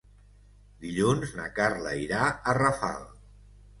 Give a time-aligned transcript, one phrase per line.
[0.85, 3.09] Dilluns na Carla irà a Rafal.